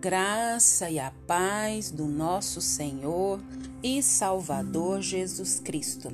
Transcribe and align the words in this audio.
graça 0.00 0.88
e 0.88 0.96
a 1.00 1.12
paz 1.26 1.90
do 1.90 2.06
nosso 2.06 2.60
Senhor 2.60 3.40
e 3.82 4.00
Salvador 4.00 5.02
Jesus 5.02 5.58
Cristo. 5.58 6.08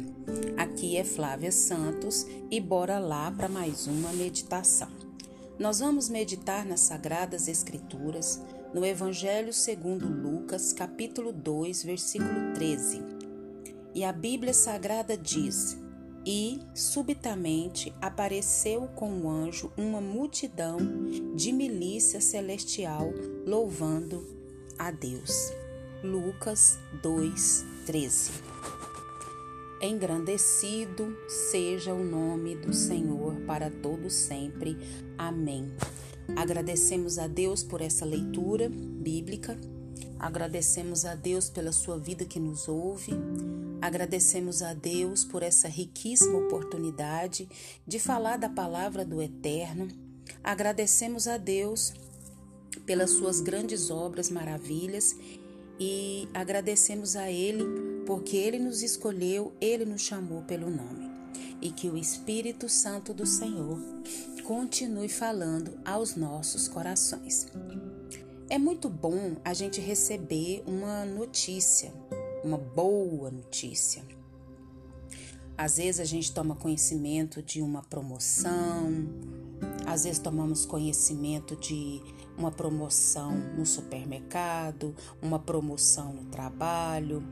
Aqui 0.57 0.96
é 0.96 1.05
Flávia 1.05 1.53
Santos 1.53 2.27
e 2.51 2.61
bora 2.61 2.99
lá 2.99 3.31
para 3.31 3.47
mais 3.47 3.87
uma 3.87 4.11
meditação. 4.15 4.89
Nós 5.59 5.80
vamos 5.80 6.09
meditar 6.09 6.65
nas 6.65 6.80
Sagradas 6.80 7.47
Escrituras, 7.47 8.41
no 8.73 8.87
Evangelho 8.87 9.52
segundo 9.52 10.09
Lucas, 10.09 10.73
capítulo 10.73 11.30
2, 11.30 11.82
versículo 11.82 12.55
13. 12.55 13.03
E 13.95 14.03
a 14.03 14.12
Bíblia 14.12 14.55
Sagrada 14.55 15.14
diz: 15.14 15.77
e, 16.25 16.61
subitamente, 16.75 17.93
apareceu 18.00 18.88
com 18.95 19.11
o 19.20 19.30
anjo 19.30 19.70
uma 19.77 20.01
multidão 20.01 20.78
de 21.34 21.52
milícia 21.52 22.20
celestial 22.20 23.12
louvando 23.46 24.27
a 24.79 24.91
Deus. 24.91 25.52
Lucas 26.02 26.79
2:13. 27.02 28.30
Engrandecido 29.82 31.15
seja 31.51 31.92
o 31.92 32.02
nome 32.02 32.56
do 32.56 32.73
Senhor 32.73 33.34
para 33.46 33.70
todo 33.70 34.09
sempre. 34.09 34.79
Amém. 35.18 35.70
Agradecemos 36.34 37.18
a 37.18 37.27
Deus 37.27 37.62
por 37.62 37.82
essa 37.82 38.04
leitura 38.06 38.70
bíblica. 38.70 39.59
Agradecemos 40.18 41.04
a 41.04 41.15
Deus 41.15 41.51
pela 41.51 41.70
sua 41.70 41.98
vida 41.98 42.24
que 42.24 42.41
nos 42.41 42.66
ouve. 42.66 43.12
Agradecemos 43.84 44.62
a 44.62 44.73
Deus 44.73 45.27
por 45.27 45.43
essa 45.43 45.69
riquíssima 45.69 46.38
oportunidade 46.38 47.47
de 47.87 47.98
falar 47.98 48.38
da 48.38 48.48
palavra 48.48 49.05
do 49.05 49.20
Eterno. 49.20 49.88
Agradecemos 50.43 51.29
a 51.29 51.37
Deus 51.37 51.93
pelas 52.87 53.10
suas 53.10 53.43
grandes 53.43 53.90
obras, 53.90 54.30
maravilhas 54.30 55.15
e 55.79 56.27
agradecemos 56.32 57.15
a 57.15 57.30
Ele 57.30 57.62
porque 58.07 58.38
Ele 58.38 58.59
nos 58.59 58.82
escolheu, 58.82 59.52
Ele 59.60 59.85
nos 59.85 60.01
chamou 60.01 60.40
pelo 60.45 60.71
nome. 60.71 61.10
E 61.60 61.71
que 61.71 61.90
o 61.90 61.99
Espírito 61.99 62.71
Santo 62.71 63.12
do 63.12 63.27
Senhor 63.27 63.79
continue 64.44 65.10
falando 65.10 65.78
aos 65.84 66.16
nossos 66.16 66.66
corações. 66.69 67.49
É 68.49 68.56
muito 68.56 68.88
bom 68.88 69.37
a 69.44 69.53
gente 69.53 69.78
receber 69.78 70.62
uma 70.66 71.05
notícia 71.05 71.93
uma 72.44 72.59
boa 72.59 73.31
notícia. 73.31 74.04
Às 75.56 75.78
vezes 75.78 76.00
a 76.00 76.04
gente 76.04 76.32
toma 76.32 76.54
conhecimento 76.54 77.41
de 77.41 77.62
uma 77.62 77.82
promoção, 77.82 79.09
às 79.87 80.04
vezes 80.04 80.19
tomamos 80.19 80.66
conhecimento 80.66 81.56
de 81.56 82.03
uma 82.37 82.50
promoção 82.50 83.32
no 83.56 83.65
supermercado, 83.65 84.94
uma 85.22 85.38
promoção 85.38 86.12
no 86.12 86.25
trabalho. 86.26 87.22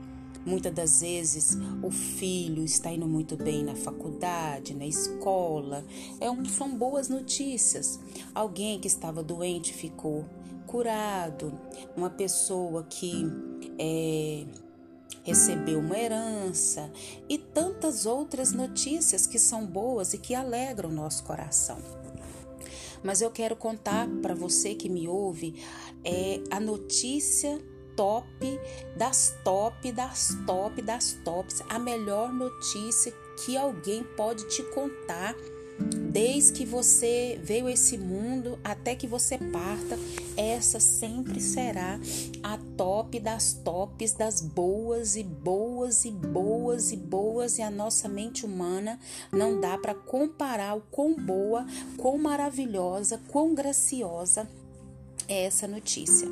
Muitas 0.45 0.73
das 0.73 1.01
vezes 1.01 1.57
o 1.81 1.91
filho 1.91 2.63
está 2.63 2.91
indo 2.91 3.07
muito 3.07 3.37
bem 3.37 3.63
na 3.63 3.75
faculdade, 3.75 4.73
na 4.73 4.85
escola. 4.85 5.85
É 6.19 6.29
um, 6.29 6.43
são 6.45 6.75
boas 6.77 7.07
notícias. 7.07 7.99
Alguém 8.33 8.79
que 8.79 8.87
estava 8.87 9.21
doente 9.21 9.73
ficou 9.73 10.25
curado. 10.65 11.53
Uma 11.95 12.09
pessoa 12.09 12.83
que 12.83 13.25
é, 13.77 14.45
recebeu 15.23 15.79
uma 15.79 15.97
herança 15.97 16.91
e 17.29 17.37
tantas 17.37 18.05
outras 18.05 18.51
notícias 18.51 19.27
que 19.27 19.37
são 19.37 19.65
boas 19.65 20.13
e 20.13 20.17
que 20.17 20.33
alegram 20.33 20.89
o 20.89 20.93
nosso 20.93 21.23
coração. 21.23 21.77
Mas 23.03 23.21
eu 23.21 23.29
quero 23.29 23.55
contar 23.55 24.07
para 24.21 24.33
você 24.33 24.73
que 24.75 24.89
me 24.89 25.07
ouve 25.07 25.61
é 26.03 26.41
a 26.49 26.59
notícia 26.59 27.61
top 27.95 28.59
das 28.97 29.35
top 29.43 29.91
das 29.91 30.29
top 30.45 30.81
das 30.81 31.13
tops, 31.23 31.61
a 31.69 31.77
melhor 31.77 32.31
notícia 32.33 33.13
que 33.43 33.57
alguém 33.57 34.03
pode 34.15 34.47
te 34.47 34.63
contar 34.63 35.35
Desde 35.79 36.53
que 36.53 36.65
você 36.65 37.39
veio 37.43 37.65
a 37.65 37.71
esse 37.71 37.97
mundo 37.97 38.59
até 38.63 38.95
que 38.95 39.07
você 39.07 39.37
parta, 39.37 39.97
essa 40.37 40.79
sempre 40.79 41.41
será 41.41 41.99
a 42.43 42.59
top 42.77 43.19
das 43.19 43.53
tops, 43.53 44.13
das 44.13 44.39
boas 44.39 45.15
e 45.15 45.23
boas 45.23 46.05
e 46.05 46.11
boas 46.11 46.91
e 46.91 46.97
boas, 46.97 47.57
e 47.57 47.63
a 47.63 47.71
nossa 47.71 48.07
mente 48.07 48.45
humana 48.45 48.99
não 49.31 49.59
dá 49.59 49.75
para 49.75 49.95
comparar 49.95 50.77
o 50.77 50.81
quão 50.91 51.15
boa, 51.15 51.65
quão 51.97 52.17
maravilhosa, 52.19 53.19
quão 53.29 53.55
graciosa 53.55 54.47
é 55.27 55.45
essa 55.45 55.67
notícia. 55.67 56.27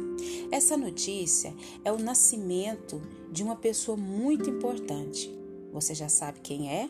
Essa 0.52 0.78
notícia 0.78 1.54
é 1.84 1.92
o 1.92 1.98
nascimento 1.98 3.02
de 3.32 3.42
uma 3.42 3.56
pessoa 3.56 3.98
muito 3.98 4.50
importante. 4.50 5.34
Você 5.74 5.96
já 5.96 6.10
sabe 6.10 6.40
quem 6.42 6.72
é? 6.72 6.90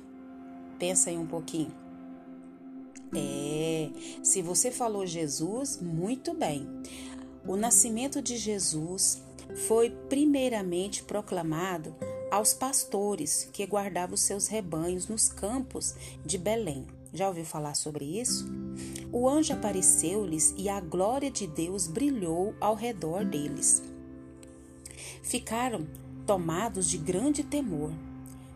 Pensa 0.77 1.09
aí 1.09 1.17
um 1.17 1.27
pouquinho. 1.27 1.71
É, 3.15 3.89
se 4.23 4.41
você 4.41 4.71
falou 4.71 5.05
Jesus, 5.05 5.79
muito 5.81 6.33
bem. 6.33 6.67
O 7.45 7.55
nascimento 7.55 8.21
de 8.21 8.37
Jesus 8.37 9.21
foi 9.67 9.89
primeiramente 10.09 11.03
proclamado 11.03 11.95
aos 12.29 12.53
pastores 12.53 13.49
que 13.51 13.65
guardavam 13.65 14.15
seus 14.15 14.47
rebanhos 14.47 15.07
nos 15.07 15.27
campos 15.27 15.95
de 16.25 16.37
Belém. 16.37 16.87
Já 17.13 17.27
ouviu 17.27 17.43
falar 17.43 17.75
sobre 17.75 18.05
isso? 18.05 18.49
O 19.11 19.27
anjo 19.27 19.51
apareceu-lhes 19.51 20.53
e 20.57 20.69
a 20.69 20.79
glória 20.79 21.29
de 21.29 21.45
Deus 21.45 21.87
brilhou 21.87 22.55
ao 22.61 22.73
redor 22.73 23.25
deles. 23.25 23.83
Ficaram 25.21 25.85
tomados 26.25 26.89
de 26.89 26.97
grande 26.97 27.43
temor. 27.43 27.91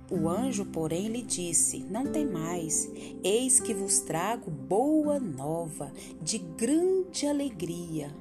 O 0.10 0.30
anjo, 0.30 0.66
porém, 0.66 1.08
lhe 1.08 1.22
disse: 1.22 1.80
Não 1.90 2.06
temais, 2.06 2.90
eis 3.24 3.60
que 3.60 3.74
vos 3.74 4.00
trago 4.00 4.52
boa 4.52 5.20
nova, 5.20 5.92
de 6.22 6.38
grande 6.38 7.26
alegria. 7.26 8.14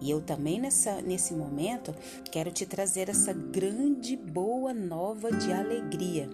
E 0.00 0.10
eu 0.10 0.20
também, 0.20 0.60
nessa, 0.60 1.00
nesse 1.02 1.34
momento, 1.34 1.94
quero 2.30 2.50
te 2.50 2.64
trazer 2.64 3.08
essa 3.08 3.32
grande 3.32 4.16
boa 4.16 4.72
nova 4.72 5.30
de 5.30 5.52
alegria, 5.52 6.28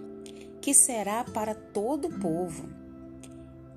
que 0.61 0.73
será 0.73 1.23
para 1.23 1.53
todo 1.53 2.07
o 2.07 2.19
povo 2.19 2.87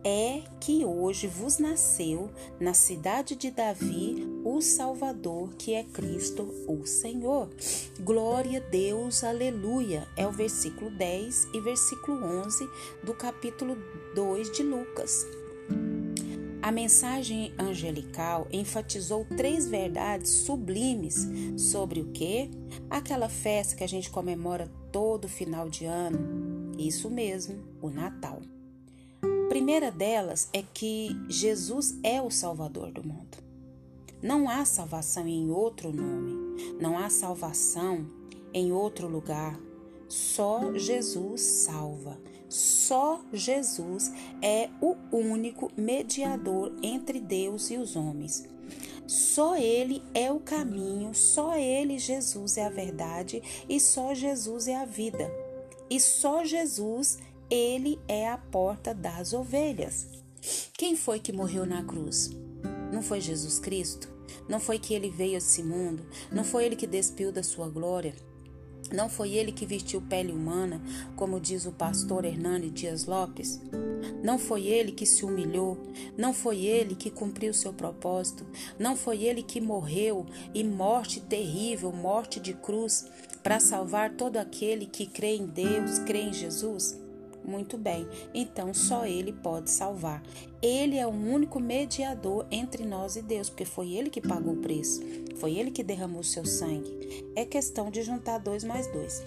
é 0.05 0.43
que 0.59 0.85
hoje 0.85 1.27
vos 1.27 1.59
nasceu 1.59 2.31
na 2.59 2.73
cidade 2.73 3.37
de 3.37 3.51
Davi 3.51 4.27
o 4.45 4.61
Salvador, 4.61 5.55
que 5.59 5.75
é 5.75 5.85
Cristo, 5.85 6.49
o 6.67 6.87
Senhor. 6.87 7.49
Glória 8.01 8.59
a 8.59 8.71
Deus, 8.71 9.25
aleluia. 9.25 10.07
É 10.17 10.27
o 10.27 10.33
versículo 10.33 10.91
10 10.91 11.49
e 11.55 11.61
versículo 11.61 12.25
11 12.25 12.69
do 13.03 13.15
capítulo 13.15 13.77
2 14.15 14.53
de 14.53 14.63
Lucas. 14.63 15.27
A 16.63 16.71
mensagem 16.71 17.55
angelical 17.59 18.47
enfatizou 18.53 19.27
três 19.37 19.67
verdades 19.67 20.31
sublimes 20.31 21.27
sobre 21.57 22.01
o 22.01 22.13
que? 22.13 22.51
Aquela 22.89 23.29
festa 23.29 23.77
que 23.77 23.85
a 23.85 23.89
gente 23.89 24.11
comemora 24.11 24.71
todo 24.93 25.29
final 25.29 25.69
de 25.69 25.85
ano. 25.85 26.73
Isso 26.79 27.11
mesmo, 27.11 27.59
o 27.81 27.89
Natal 27.89 28.41
primeira 29.51 29.91
delas 29.91 30.49
é 30.53 30.63
que 30.63 31.11
Jesus 31.29 31.99
é 32.05 32.23
o 32.23 32.31
Salvador 32.31 32.93
do 32.93 33.03
mundo. 33.03 33.50
Não 34.23 34.49
há 34.49 34.65
salvação 34.65 35.27
em 35.27 35.51
outro 35.51 35.93
nome, 35.93 36.57
não 36.81 36.99
há 36.99 37.09
salvação 37.09 38.07
em 38.53 38.73
outro 38.73 39.09
lugar. 39.09 39.59
Só 40.09 40.73
Jesus 40.75 41.41
salva. 41.41 42.19
Só 42.49 43.21
Jesus 43.33 44.13
é 44.43 44.69
o 44.81 44.97
único 45.13 45.71
mediador 45.77 46.73
entre 46.83 47.21
Deus 47.21 47.71
e 47.71 47.77
os 47.77 47.95
homens. 47.95 48.45
Só 49.07 49.57
Ele 49.57 50.03
é 50.13 50.33
o 50.33 50.41
caminho, 50.41 51.15
só 51.15 51.57
Ele, 51.57 51.99
Jesus, 51.99 52.57
é 52.57 52.67
a 52.67 52.71
verdade 52.71 53.43
e 53.69 53.79
só 53.79 54.15
Jesus 54.15 54.67
é 54.67 54.77
a 54.77 54.85
vida. 54.85 55.31
E 55.89 55.99
só 55.99 56.45
Jesus 56.45 57.19
ele 57.51 57.99
é 58.07 58.29
a 58.29 58.39
porta 58.39 58.95
das 58.95 59.33
ovelhas. 59.33 60.07
Quem 60.75 60.97
foi 60.97 61.19
que 61.19 61.33
morreu 61.33 61.67
na 61.67 61.83
cruz? 61.83 62.31
Não 62.93 63.03
foi 63.03 63.21
Jesus 63.21 63.59
Cristo? 63.59 64.09
Não 64.49 64.61
foi 64.61 64.79
que 64.79 64.95
ele 64.95 65.11
veio 65.11 65.35
a 65.35 65.39
esse 65.39 65.63
mundo? 65.63 66.05
Não 66.31 66.45
foi 66.45 66.65
ele 66.65 66.77
que 66.77 66.87
despiu 66.87 67.33
da 67.33 67.43
sua 67.43 67.69
glória? 67.69 68.15
Não 68.93 69.09
foi 69.09 69.35
ele 69.35 69.53
que 69.53 69.65
vestiu 69.65 70.03
pele 70.03 70.33
humana, 70.33 70.83
como 71.15 71.41
diz 71.41 71.65
o 71.65 71.73
pastor 71.73 72.25
Hernani 72.25 72.71
Dias 72.71 73.05
Lopes? 73.05 73.61
Não 74.23 74.39
foi 74.39 74.67
ele 74.67 74.91
que 74.91 75.07
se 75.07 75.25
humilhou? 75.25 75.79
Não 76.17 76.35
foi 76.35 76.65
ele 76.65 76.97
que 76.97 77.11
cumpriu 77.11 77.55
seu 77.55 77.73
propósito? 77.73 78.45
Não 78.79 78.97
foi 78.97 79.23
ele 79.23 79.43
que 79.43 79.61
morreu 79.61 80.27
e 80.53 80.65
morte 80.65 81.21
terrível, 81.21 81.93
morte 81.93 82.41
de 82.41 82.53
cruz, 82.55 83.07
para 83.43 83.61
salvar 83.61 84.17
todo 84.17 84.39
aquele 84.39 84.87
que 84.87 85.07
crê 85.07 85.37
em 85.37 85.47
Deus, 85.47 85.99
crê 86.01 86.23
em 86.23 86.33
Jesus? 86.33 86.99
Muito 87.51 87.77
bem, 87.77 88.09
então 88.33 88.73
só 88.73 89.05
Ele 89.05 89.33
pode 89.33 89.73
salvar. 89.73 90.23
Ele 90.63 90.97
é 90.97 91.05
o 91.05 91.11
único 91.11 91.59
mediador 91.59 92.47
entre 92.49 92.87
nós 92.87 93.17
e 93.17 93.23
Deus, 93.23 93.51
porque 93.51 93.65
foi 93.65 93.93
Ele 93.93 94.09
que 94.09 94.21
pagou 94.21 94.55
o 94.55 94.61
preço, 94.61 95.01
foi 95.35 95.57
Ele 95.57 95.73
que 95.73 95.83
derramou 95.83 96.23
seu 96.23 96.47
sangue. 96.47 97.27
É 97.35 97.45
questão 97.45 97.91
de 97.91 98.03
juntar 98.03 98.39
dois 98.39 98.63
mais 98.63 98.87
dois. 98.87 99.25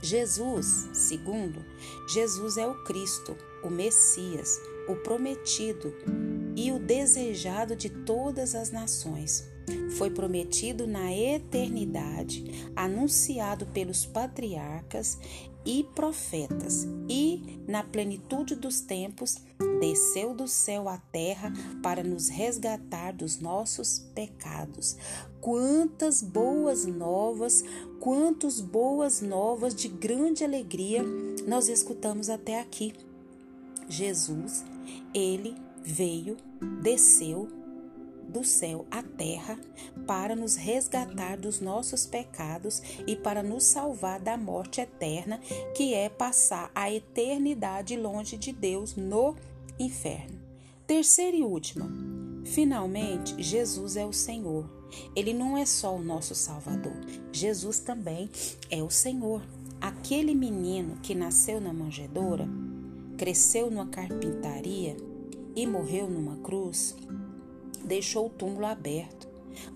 Jesus, 0.00 0.88
segundo, 0.94 1.62
Jesus 2.08 2.56
é 2.56 2.66
o 2.66 2.82
Cristo, 2.84 3.36
o 3.62 3.68
Messias, 3.68 4.58
o 4.88 4.96
prometido 4.96 5.94
e 6.56 6.72
o 6.72 6.78
desejado 6.78 7.76
de 7.76 7.90
todas 7.90 8.54
as 8.54 8.70
nações. 8.70 9.53
Foi 9.96 10.10
prometido 10.10 10.86
na 10.86 11.12
eternidade, 11.12 12.70
anunciado 12.74 13.66
pelos 13.66 14.04
patriarcas 14.04 15.18
e 15.64 15.84
profetas, 15.94 16.86
e, 17.08 17.60
na 17.66 17.82
plenitude 17.82 18.54
dos 18.54 18.80
tempos, 18.80 19.38
desceu 19.80 20.34
do 20.34 20.46
céu 20.46 20.88
à 20.88 20.98
terra 20.98 21.52
para 21.82 22.02
nos 22.02 22.28
resgatar 22.28 23.12
dos 23.12 23.40
nossos 23.40 23.98
pecados. 24.14 24.96
Quantas 25.40 26.22
boas 26.22 26.86
novas, 26.86 27.64
quantas 28.00 28.60
boas 28.60 29.20
novas 29.20 29.74
de 29.74 29.88
grande 29.88 30.44
alegria 30.44 31.02
nós 31.46 31.68
escutamos 31.68 32.28
até 32.28 32.60
aqui. 32.60 32.92
Jesus, 33.88 34.64
ele 35.12 35.54
veio, 35.82 36.36
desceu 36.82 37.63
do 38.28 38.44
céu 38.44 38.86
à 38.90 39.02
terra 39.02 39.58
para 40.06 40.34
nos 40.34 40.56
resgatar 40.56 41.36
dos 41.36 41.60
nossos 41.60 42.06
pecados 42.06 42.82
e 43.06 43.16
para 43.16 43.42
nos 43.42 43.64
salvar 43.64 44.20
da 44.20 44.36
morte 44.36 44.80
eterna, 44.80 45.38
que 45.74 45.94
é 45.94 46.08
passar 46.08 46.70
a 46.74 46.90
eternidade 46.90 47.96
longe 47.96 48.36
de 48.36 48.52
Deus 48.52 48.96
no 48.96 49.34
inferno. 49.78 50.40
Terceira 50.86 51.36
e 51.36 51.42
última. 51.42 51.90
Finalmente, 52.44 53.42
Jesus 53.42 53.96
é 53.96 54.04
o 54.04 54.12
Senhor. 54.12 54.68
Ele 55.16 55.32
não 55.32 55.56
é 55.56 55.64
só 55.64 55.96
o 55.96 56.02
nosso 56.02 56.34
Salvador. 56.34 56.96
Jesus 57.32 57.78
também 57.78 58.30
é 58.70 58.82
o 58.82 58.90
Senhor. 58.90 59.42
Aquele 59.80 60.34
menino 60.34 60.96
que 61.02 61.14
nasceu 61.14 61.60
na 61.60 61.72
manjedoura, 61.72 62.48
cresceu 63.16 63.70
numa 63.70 63.86
carpintaria 63.86 64.96
e 65.56 65.66
morreu 65.66 66.08
numa 66.08 66.36
cruz, 66.38 66.96
deixou 67.84 68.26
o 68.26 68.30
túmulo 68.30 68.66
aberto, 68.66 69.28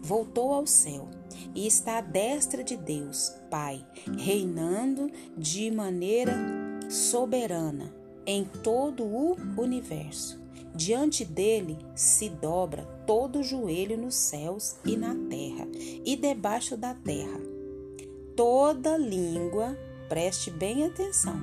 voltou 0.03 0.53
ao 0.53 0.67
céu 0.67 1.09
e 1.55 1.67
está 1.67 1.99
à 1.99 2.01
destra 2.01 2.63
de 2.63 2.77
Deus, 2.77 3.33
Pai, 3.51 3.85
reinando 4.19 5.11
de 5.37 5.71
maneira 5.71 6.35
soberana 6.89 7.95
em 8.27 8.45
todo 8.45 9.05
o 9.05 9.37
universo. 9.57 10.39
Diante 10.75 11.25
dele 11.25 11.77
se 11.95 12.29
dobra 12.29 12.85
todo 13.07 13.41
o 13.41 13.43
joelho 13.43 13.97
nos 13.97 14.15
céus 14.15 14.77
e 14.85 14.97
na 14.97 15.15
terra 15.29 15.67
e 16.05 16.15
debaixo 16.15 16.77
da 16.77 16.95
terra. 16.95 17.41
Toda 18.37 18.97
língua, 18.97 19.77
preste 20.09 20.51
bem 20.51 20.85
atenção, 20.85 21.41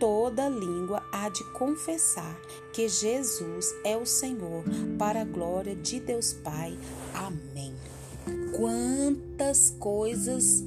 toda 0.00 0.48
língua 0.48 1.02
há 1.12 1.28
de 1.28 1.44
confessar 1.52 2.40
que 2.72 2.88
Jesus 2.88 3.66
é 3.84 3.96
o 3.96 4.06
Senhor, 4.06 4.64
para 4.98 5.20
a 5.20 5.24
glória 5.24 5.76
de 5.76 6.00
Deus 6.00 6.32
Pai. 6.32 6.76
Amém. 7.14 7.74
Quantas 8.56 9.70
coisas 9.78 10.64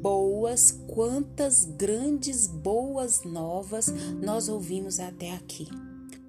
boas, 0.00 0.70
quantas 0.86 1.64
grandes 1.64 2.46
boas 2.46 3.24
novas 3.24 3.88
nós 4.22 4.48
ouvimos 4.48 5.00
até 5.00 5.32
aqui. 5.32 5.68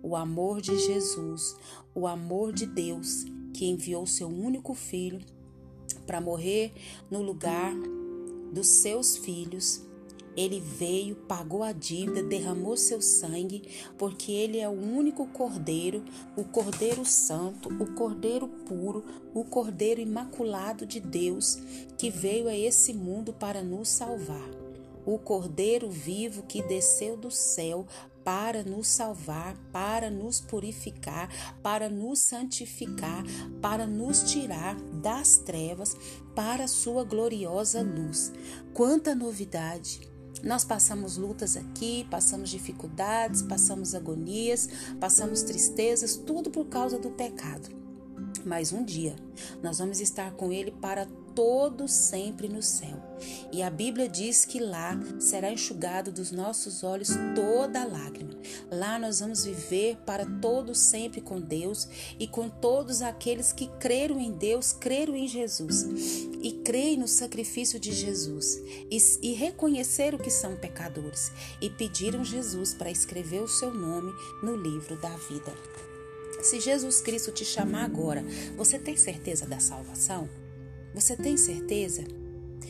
O 0.01 0.15
amor 0.15 0.59
de 0.59 0.75
Jesus, 0.79 1.55
o 1.93 2.07
amor 2.07 2.51
de 2.51 2.65
Deus, 2.65 3.25
que 3.53 3.65
enviou 3.65 4.07
seu 4.07 4.27
único 4.27 4.73
filho 4.73 5.19
para 6.07 6.19
morrer 6.19 6.73
no 7.11 7.21
lugar 7.21 7.75
dos 8.51 8.67
seus 8.67 9.17
filhos 9.17 9.87
ele 10.35 10.59
veio, 10.59 11.15
pagou 11.15 11.63
a 11.63 11.71
dívida, 11.71 12.23
derramou 12.23 12.77
seu 12.77 13.01
sangue, 13.01 13.63
porque 13.97 14.31
ele 14.31 14.59
é 14.59 14.67
o 14.67 14.71
único 14.71 15.27
cordeiro, 15.27 16.03
o 16.35 16.43
cordeiro 16.43 17.05
santo, 17.05 17.69
o 17.81 17.93
cordeiro 17.93 18.47
puro, 18.47 19.03
o 19.33 19.43
cordeiro 19.43 20.01
imaculado 20.01 20.85
de 20.85 20.99
Deus, 20.99 21.57
que 21.97 22.09
veio 22.09 22.47
a 22.47 22.55
esse 22.55 22.93
mundo 22.93 23.33
para 23.33 23.61
nos 23.61 23.89
salvar. 23.89 24.49
O 25.05 25.17
cordeiro 25.17 25.89
vivo 25.89 26.43
que 26.43 26.61
desceu 26.61 27.17
do 27.17 27.31
céu 27.31 27.87
para 28.23 28.63
nos 28.63 28.87
salvar, 28.87 29.57
para 29.71 30.11
nos 30.11 30.39
purificar, 30.39 31.29
para 31.63 31.89
nos 31.89 32.19
santificar, 32.19 33.23
para 33.59 33.87
nos 33.87 34.21
tirar 34.31 34.75
das 35.01 35.37
trevas 35.37 35.97
para 36.35 36.65
a 36.65 36.67
sua 36.67 37.03
gloriosa 37.03 37.81
luz. 37.81 38.31
Quanta 38.73 39.15
novidade! 39.15 40.18
Nós 40.43 40.63
passamos 40.63 41.17
lutas 41.17 41.57
aqui, 41.57 42.07
passamos 42.09 42.49
dificuldades, 42.49 43.41
passamos 43.41 43.93
agonias, 43.93 44.69
passamos 44.99 45.43
tristezas, 45.43 46.15
tudo 46.15 46.49
por 46.49 46.65
causa 46.65 46.97
do 46.97 47.11
pecado. 47.11 47.69
Mas 48.45 48.71
um 48.71 48.83
dia 48.83 49.15
nós 49.61 49.79
vamos 49.79 49.99
estar 49.99 50.31
com 50.31 50.51
Ele 50.51 50.71
para 50.71 51.07
todo 51.39 51.87
sempre 51.87 52.49
no 52.49 52.61
céu. 52.61 53.01
E 53.49 53.63
a 53.63 53.69
Bíblia 53.69 54.09
diz 54.09 54.43
que 54.43 54.59
lá 54.59 54.99
será 55.21 55.49
enxugado 55.49 56.11
dos 56.11 56.33
nossos 56.33 56.83
olhos 56.83 57.11
toda 57.33 57.85
lágrima. 57.85 58.35
Lá 58.69 58.99
nós 58.99 59.21
vamos 59.21 59.45
viver 59.45 59.95
para 60.05 60.25
todo 60.25 60.75
sempre 60.75 61.21
com 61.21 61.39
Deus 61.39 61.87
e 62.19 62.27
com 62.27 62.49
todos 62.49 63.01
aqueles 63.01 63.53
que 63.53 63.67
creram 63.79 64.19
em 64.19 64.33
Deus, 64.33 64.73
creram 64.73 65.15
em 65.15 65.29
Jesus 65.29 65.85
e 66.43 66.59
creem 66.65 66.97
no 66.97 67.07
sacrifício 67.07 67.79
de 67.79 67.93
Jesus 67.93 68.61
e, 68.91 68.97
e 69.21 69.31
reconheceram 69.31 70.17
que 70.17 70.29
são 70.29 70.57
pecadores 70.57 71.31
e 71.61 71.69
pediram 71.69 72.21
Jesus 72.21 72.73
para 72.73 72.91
escrever 72.91 73.41
o 73.41 73.47
seu 73.47 73.73
nome 73.73 74.11
no 74.43 74.57
livro 74.57 74.97
da 74.97 75.15
vida. 75.29 75.53
Se 76.43 76.59
Jesus 76.59 76.99
Cristo 76.99 77.31
te 77.31 77.45
chamar 77.45 77.85
agora, 77.85 78.25
você 78.57 78.77
tem 78.77 78.97
certeza 78.97 79.45
da 79.45 79.61
salvação? 79.61 80.27
Você 80.93 81.15
tem 81.15 81.37
certeza? 81.37 82.03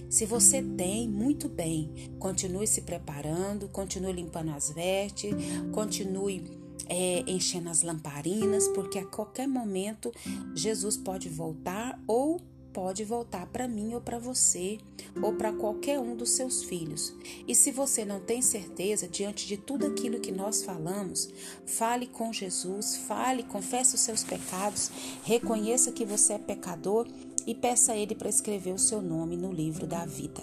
Se 0.09 0.25
você 0.25 0.61
tem, 0.61 1.07
muito 1.07 1.47
bem. 1.47 1.91
Continue 2.17 2.67
se 2.67 2.81
preparando, 2.81 3.67
continue 3.67 4.13
limpando 4.13 4.51
as 4.51 4.71
vestes, 4.71 5.33
continue 5.71 6.43
é, 6.87 7.23
enchendo 7.27 7.69
as 7.69 7.83
lamparinas, 7.83 8.67
porque 8.69 8.97
a 8.97 9.05
qualquer 9.05 9.47
momento 9.47 10.11
Jesus 10.55 10.97
pode 10.97 11.29
voltar 11.29 12.01
ou 12.07 12.41
pode 12.73 13.03
voltar 13.03 13.47
para 13.47 13.67
mim 13.67 13.93
ou 13.93 14.01
para 14.01 14.19
você 14.19 14.77
ou 15.21 15.33
para 15.33 15.51
qualquer 15.51 15.99
um 15.99 16.15
dos 16.15 16.31
seus 16.31 16.63
filhos. 16.63 17.13
E 17.47 17.55
se 17.55 17.71
você 17.71 18.05
não 18.05 18.19
tem 18.19 18.41
certeza 18.41 19.07
diante 19.07 19.47
de 19.47 19.57
tudo 19.57 19.87
aquilo 19.87 20.19
que 20.19 20.31
nós 20.31 20.63
falamos, 20.63 21.29
fale 21.65 22.07
com 22.07 22.31
Jesus, 22.31 22.95
fale, 22.95 23.43
confesse 23.43 23.95
os 23.95 24.01
seus 24.01 24.23
pecados, 24.23 24.91
reconheça 25.23 25.91
que 25.91 26.05
você 26.05 26.33
é 26.33 26.37
pecador 26.37 27.07
e 27.45 27.55
peça 27.55 27.93
a 27.93 27.97
Ele 27.97 28.15
para 28.15 28.29
escrever 28.29 28.73
o 28.73 28.79
seu 28.79 29.01
nome 29.01 29.35
no 29.35 29.51
livro 29.51 29.87
da 29.87 30.05
vida. 30.05 30.41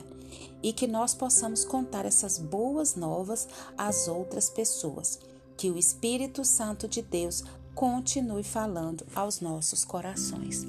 E 0.62 0.72
que 0.72 0.86
nós 0.86 1.14
possamos 1.14 1.64
contar 1.64 2.04
essas 2.04 2.38
boas 2.38 2.96
novas 2.96 3.48
às 3.76 4.08
outras 4.08 4.50
pessoas. 4.50 5.18
Que 5.56 5.70
o 5.70 5.78
Espírito 5.78 6.44
Santo 6.44 6.88
de 6.88 7.02
Deus 7.02 7.42
continue 7.74 8.42
falando 8.42 9.06
aos 9.14 9.40
nossos 9.40 9.84
corações. 9.84 10.66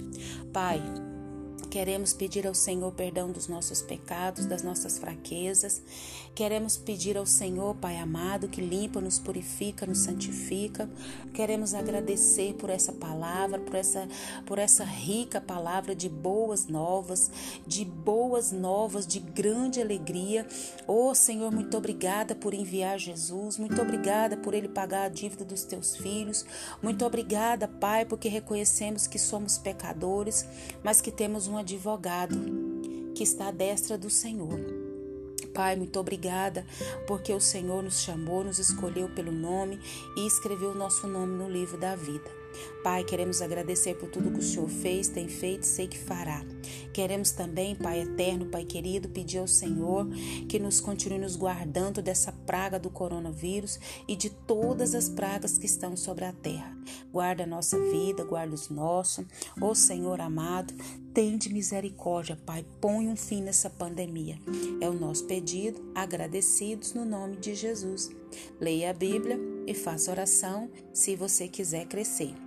Pai, 0.51 0.81
Queremos 1.69 2.13
pedir 2.13 2.47
ao 2.47 2.53
Senhor 2.53 2.91
perdão 2.93 3.31
dos 3.31 3.47
nossos 3.47 3.81
pecados, 3.81 4.45
das 4.45 4.63
nossas 4.63 4.97
fraquezas. 4.97 5.81
Queremos 6.33 6.77
pedir 6.77 7.17
ao 7.17 7.25
Senhor, 7.25 7.75
Pai 7.75 7.97
amado, 7.97 8.47
que 8.47 8.61
limpa, 8.61 9.01
nos 9.01 9.19
purifica, 9.19 9.85
nos 9.85 9.99
santifica. 9.99 10.89
Queremos 11.33 11.73
agradecer 11.73 12.53
por 12.53 12.69
essa 12.69 12.93
palavra, 12.93 13.59
por 13.59 13.75
essa, 13.75 14.07
por 14.45 14.59
essa 14.59 14.85
rica 14.85 15.41
palavra 15.41 15.93
de 15.93 16.07
boas 16.07 16.67
novas, 16.67 17.29
de 17.65 17.83
boas 17.83 18.51
novas, 18.51 19.05
de 19.05 19.19
grande 19.19 19.81
alegria. 19.81 20.47
Oh, 20.87 21.13
Senhor, 21.13 21.51
muito 21.51 21.75
obrigada 21.75 22.33
por 22.33 22.53
enviar 22.53 22.97
Jesus. 22.97 23.57
Muito 23.57 23.81
obrigada 23.81 24.37
por 24.37 24.53
ele 24.53 24.69
pagar 24.69 25.05
a 25.05 25.09
dívida 25.09 25.43
dos 25.43 25.63
teus 25.63 25.97
filhos. 25.97 26.45
Muito 26.81 27.05
obrigada, 27.05 27.67
Pai, 27.67 28.05
porque 28.05 28.29
reconhecemos 28.29 29.07
que 29.07 29.19
somos 29.19 29.57
pecadores, 29.57 30.45
mas 30.83 31.01
que 31.01 31.11
temos 31.11 31.47
um 31.47 31.56
um 31.57 31.61
advogado 31.61 32.37
que 33.15 33.23
está 33.23 33.47
à 33.47 33.51
destra 33.51 33.97
do 33.97 34.11
Senhor. 34.11 34.59
Pai, 35.53 35.75
muito 35.75 35.99
obrigada, 35.99 36.63
porque 37.07 37.33
o 37.33 37.41
Senhor 37.41 37.81
nos 37.81 38.01
chamou, 38.01 38.43
nos 38.43 38.59
escolheu 38.59 39.09
pelo 39.09 39.31
nome 39.31 39.79
e 40.15 40.27
escreveu 40.27 40.69
o 40.69 40.75
nosso 40.75 41.07
nome 41.07 41.35
no 41.35 41.49
livro 41.49 41.77
da 41.77 41.95
vida. 41.95 42.36
Pai, 42.83 43.03
queremos 43.03 43.41
agradecer 43.41 43.95
por 43.95 44.09
tudo 44.09 44.31
que 44.31 44.39
o 44.39 44.43
Senhor 44.43 44.69
fez, 44.69 45.07
tem 45.09 45.27
feito, 45.27 45.65
sei 45.65 45.87
que 45.87 45.97
fará. 45.97 46.43
Queremos 46.93 47.31
também, 47.31 47.75
Pai 47.75 48.01
eterno, 48.01 48.47
Pai 48.47 48.65
querido, 48.65 49.09
pedir 49.09 49.39
ao 49.39 49.47
Senhor 49.47 50.07
que 50.47 50.59
nos 50.59 50.79
continue 50.79 51.19
nos 51.19 51.35
guardando 51.35 52.01
dessa 52.01 52.31
praga 52.31 52.79
do 52.79 52.89
coronavírus 52.89 53.79
e 54.07 54.15
de 54.15 54.29
todas 54.29 54.95
as 54.95 55.09
pragas 55.09 55.57
que 55.57 55.65
estão 55.65 55.95
sobre 55.95 56.25
a 56.25 56.33
terra. 56.33 56.75
Guarda 57.11 57.43
a 57.43 57.47
nossa 57.47 57.79
vida, 57.79 58.23
guarda 58.23 58.55
os 58.55 58.69
nossos. 58.69 59.25
Ó 59.61 59.73
Senhor 59.73 60.19
amado, 60.19 60.73
tende 61.13 61.51
misericórdia, 61.51 62.37
Pai. 62.45 62.65
Põe 62.81 63.07
um 63.07 63.15
fim 63.15 63.41
nessa 63.41 63.69
pandemia. 63.69 64.39
É 64.81 64.89
o 64.89 64.93
nosso 64.93 65.25
pedido, 65.25 65.91
agradecidos 65.93 66.93
no 66.93 67.05
nome 67.05 67.37
de 67.37 67.55
Jesus. 67.55 68.09
Leia 68.59 68.89
a 68.89 68.93
Bíblia 68.93 69.39
e 69.65 69.73
faça 69.73 70.11
oração 70.11 70.69
se 70.93 71.15
você 71.15 71.47
quiser 71.47 71.85
crescer. 71.85 72.46